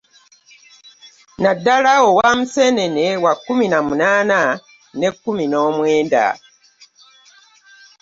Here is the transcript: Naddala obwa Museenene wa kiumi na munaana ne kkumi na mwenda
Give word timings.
Naddala 1.41 1.91
obwa 2.07 2.27
Museenene 2.37 3.05
wa 3.23 3.33
kiumi 3.41 3.65
na 3.69 3.79
munaana 3.87 4.39
ne 4.99 5.09
kkumi 5.13 5.45
na 5.51 5.59
mwenda 5.75 6.25